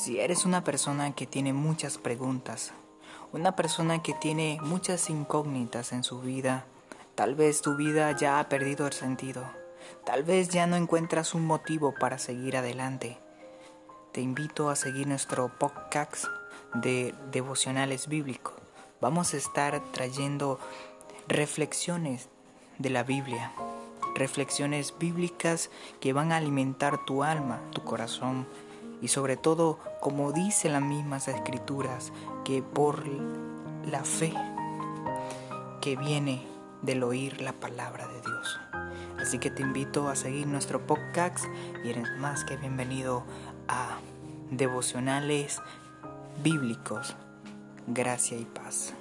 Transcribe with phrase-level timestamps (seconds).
[0.00, 2.72] Si eres una persona que tiene muchas preguntas,
[3.34, 6.64] una persona que tiene muchas incógnitas en su vida,
[7.14, 9.44] tal vez tu vida ya ha perdido el sentido,
[10.06, 13.18] tal vez ya no encuentras un motivo para seguir adelante,
[14.12, 16.24] te invito a seguir nuestro podcast
[16.72, 18.54] de devocionales bíblicos.
[19.02, 20.58] Vamos a estar trayendo
[21.28, 22.30] reflexiones
[22.78, 23.52] de la Biblia,
[24.14, 25.68] reflexiones bíblicas
[26.00, 28.46] que van a alimentar tu alma, tu corazón
[29.00, 32.12] y sobre todo, como dicen las mismas escrituras,
[32.44, 33.04] que por
[33.86, 34.34] la fe
[35.80, 36.46] que viene
[36.82, 38.60] del oír la palabra de Dios.
[39.18, 41.44] Así que te invito a seguir nuestro podcast
[41.84, 43.24] y eres más que bienvenido
[43.68, 43.98] a
[44.50, 45.60] devocionales
[46.42, 47.16] bíblicos.
[47.86, 48.94] Gracia y paz.